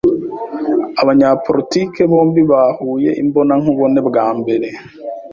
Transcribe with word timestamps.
Abanyapolitike 1.01 2.01
bombi 2.11 2.41
bahuye 2.51 3.09
imbonankubone 3.21 3.99
bwa 4.07 4.25
mbere. 4.39 4.67